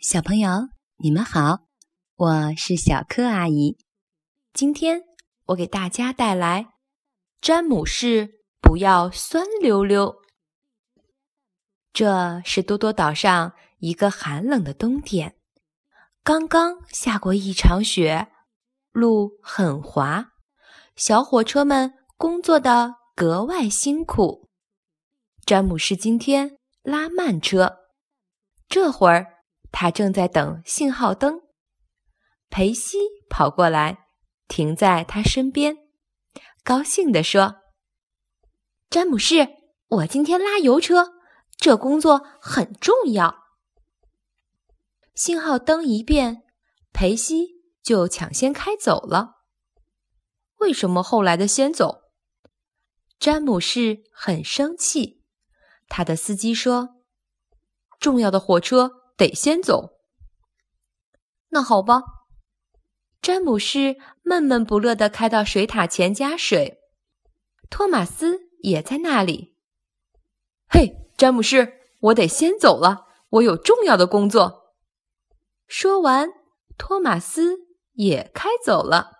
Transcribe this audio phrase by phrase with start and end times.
[0.00, 1.66] 小朋友，你们好，
[2.16, 3.76] 我是小柯阿姨。
[4.54, 5.02] 今天
[5.48, 6.62] 我给大家带来
[7.42, 10.06] 《詹姆士不要酸溜溜》。
[11.92, 15.36] 这是多多岛上一个寒冷的冬天，
[16.24, 18.28] 刚刚下过一场雪，
[18.92, 20.30] 路很滑，
[20.96, 24.48] 小火车们工作的格外辛苦。
[25.44, 27.80] 詹姆士今天拉慢车，
[28.66, 29.29] 这会儿。
[29.72, 31.40] 他正在等信号灯，
[32.48, 34.06] 裴西跑过来，
[34.48, 35.76] 停在他身边，
[36.64, 37.56] 高兴地说
[38.90, 39.48] ：“詹姆士，
[39.88, 41.12] 我今天拉油车，
[41.56, 43.44] 这工作很重要。”
[45.14, 46.42] 信号灯一变，
[46.92, 49.36] 裴西就抢先开走了。
[50.56, 52.02] 为什么后来的先走？
[53.18, 55.22] 詹姆士很生气。
[55.88, 56.96] 他的司机说
[58.00, 59.98] ：“重要的火车。”得先走。
[61.50, 62.00] 那好吧，
[63.20, 66.78] 詹姆士闷闷不乐地开到水塔前加水。
[67.68, 69.58] 托马斯也在那里。
[70.70, 74.74] 嘿，詹姆士，我得先走了，我有重要的工作。
[75.66, 76.30] 说完，
[76.78, 77.58] 托马斯
[77.92, 79.18] 也开走了。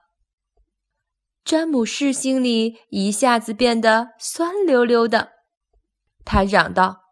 [1.45, 5.33] 詹姆士心里一下子变得酸溜溜的，
[6.25, 7.03] 他嚷道：“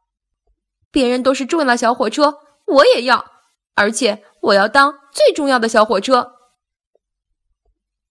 [0.90, 3.32] 别人都是重要小火车。”我也要，
[3.74, 6.32] 而且我要当最重要的小火车。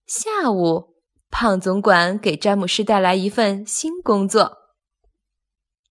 [0.05, 0.95] 下午，
[1.29, 4.57] 胖总管给詹姆士带来一份新工作。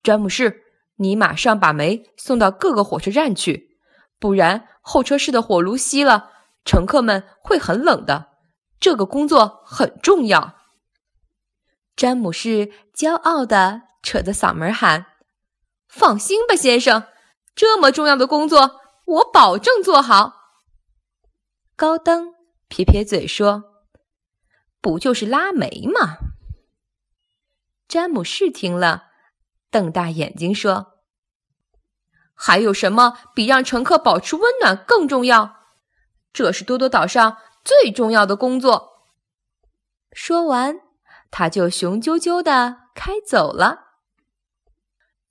[0.03, 0.62] 詹姆士，
[0.97, 3.78] 你马上把煤送到各个火车站去，
[4.19, 6.31] 不然候车室的火炉熄了，
[6.64, 8.31] 乘客们会很冷的。
[8.81, 10.55] 这个工作很重要。
[11.94, 15.06] 詹姆士骄傲地扯着嗓门喊
[15.89, 17.05] ：“放心吧，先生。”
[17.57, 20.35] 这么重要的工作，我保证做好。
[21.75, 22.35] 高登
[22.69, 23.65] 撇撇嘴说
[24.83, 26.19] ：“不就是拉煤吗？”
[27.89, 29.05] 詹姆士听了，
[29.71, 30.99] 瞪大眼睛说
[32.34, 35.56] ：“还有什么比让乘客保持温暖更重要？
[36.34, 39.09] 这是多多岛上最重要的工作。”
[40.12, 40.81] 说完，
[41.31, 43.86] 他就雄赳赳的开走了。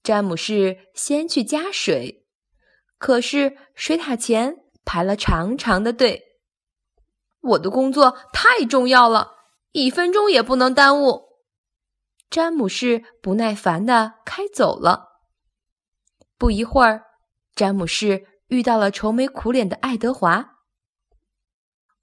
[0.05, 2.27] 詹姆士先去加水，
[2.99, 6.21] 可是水塔前排了长长的队。
[7.41, 9.31] 我的工作太重要了，
[9.71, 11.23] 一分钟也不能耽误。
[12.29, 15.23] 詹姆士不耐烦地开走了。
[16.37, 17.05] 不一会儿，
[17.55, 20.57] 詹姆士遇到了愁眉苦脸的爱德华。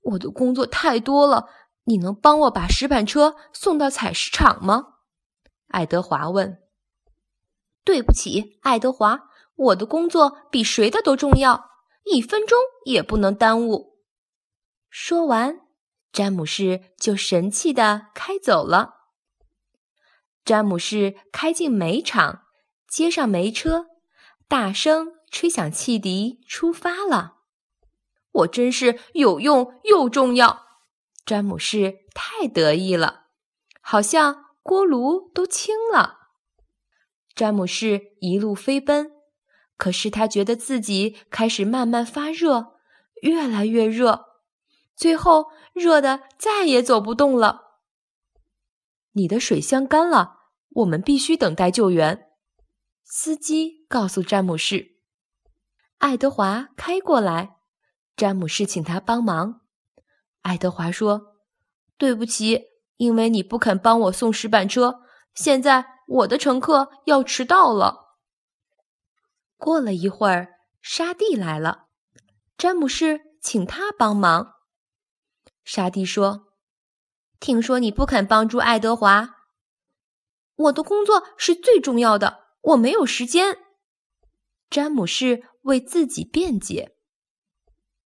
[0.00, 1.48] 我的工作太多了，
[1.84, 4.94] 你能帮我把石板车送到采石场吗？
[5.68, 6.61] 爱德华问。
[7.84, 11.70] 对不起，爱德华，我的工作比谁的都重要，
[12.04, 13.98] 一分钟也不能耽误。
[14.88, 15.60] 说完，
[16.12, 18.94] 詹姆士就神气的开走了。
[20.44, 22.42] 詹姆士开进煤场，
[22.88, 23.86] 接上煤车，
[24.48, 27.38] 大声吹响汽笛，出发了。
[28.32, 30.66] 我真是有用又重要，
[31.24, 33.26] 詹姆士太得意了，
[33.80, 36.21] 好像锅炉都轻了。
[37.34, 39.10] 詹姆士一路飞奔，
[39.78, 42.74] 可是他觉得自己开始慢慢发热，
[43.22, 44.26] 越来越热，
[44.94, 47.78] 最后热得再也走不动了。
[49.12, 50.40] 你的水箱干了，
[50.70, 52.28] 我们必须等待救援。
[53.04, 54.98] 司机告诉詹姆士。
[55.98, 57.56] 爱德华开过来，
[58.16, 59.62] 詹姆士请他帮忙。
[60.42, 61.36] 爱德华说
[61.96, 62.64] ：“对不起，
[62.96, 65.00] 因为你不肯帮我送石板车，
[65.34, 68.18] 现在。”我的乘客要迟到了。
[69.56, 71.86] 过了一会儿，沙地来了，
[72.58, 74.54] 詹姆士请他帮忙。
[75.64, 76.48] 沙地说
[77.38, 79.36] ：“听说你不肯帮助爱德华，
[80.56, 83.58] 我的工作是最重要的，我没有时间。”
[84.68, 86.96] 詹姆士为自己辩解：“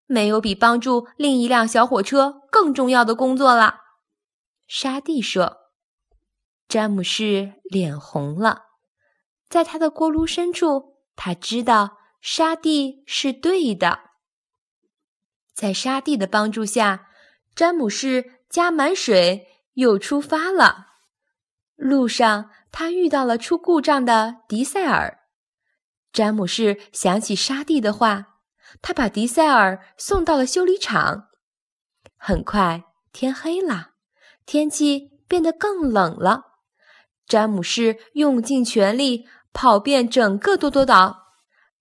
[0.05, 3.79] 没有比帮助另一辆小火车更重要的工作了。”
[4.67, 5.64] 沙地说。
[6.67, 8.63] 詹姆士脸红了，
[9.47, 13.99] 在他的锅炉深处，他知道沙地是对的。
[15.53, 17.07] 在沙地的帮助下，
[17.55, 20.87] 詹姆士加满水又出发了。
[21.75, 25.19] 路上，他遇到了出故障的迪塞尔。
[26.11, 28.39] 詹姆士想起沙地的话，
[28.81, 31.27] 他把迪塞尔送到了修理厂。
[32.17, 32.83] 很快，
[33.13, 33.91] 天黑了，
[34.45, 36.54] 天气变得更冷了。
[37.27, 41.31] 詹姆士用尽全力跑遍整个多多岛，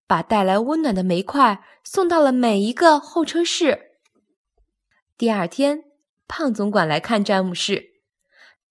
[0.06, 3.92] 把带来温暖的煤块送到了每一个候车室。
[5.18, 5.84] 第二天，
[6.26, 7.84] 胖总管来看詹姆士，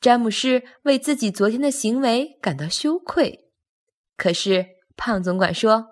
[0.01, 3.51] 詹姆士为自己昨天的行为感到羞愧。
[4.17, 4.65] 可是
[4.97, 5.87] 胖总管说：“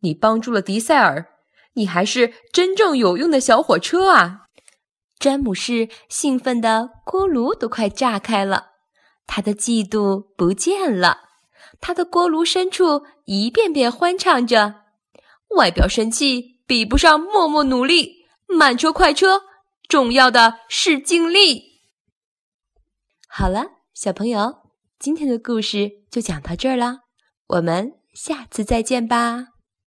[0.00, 1.26] 你帮助了迪塞尔，
[1.74, 4.46] 你还是真正有用的小火车啊！”
[5.18, 8.75] 詹姆士兴奋的锅炉都快炸开了，
[9.26, 11.18] 他的嫉妒不见了。
[11.80, 14.82] 他的锅炉深处一遍遍欢唱着
[15.56, 19.42] ：“外表神气比不上默默努力，慢车快车，
[19.88, 21.82] 重要的是尽力。”
[23.28, 24.62] 好了，小朋友，
[24.98, 27.00] 今天的故事就讲到这儿了，
[27.48, 29.55] 我们下次再见吧。